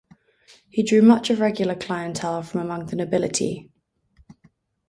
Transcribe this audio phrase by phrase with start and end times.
[0.67, 3.69] He drew much of regular clientele from among the nobility.